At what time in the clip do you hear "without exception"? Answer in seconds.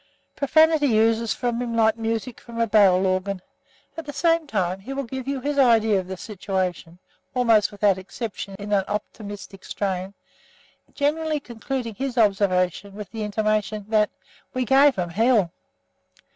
7.71-8.55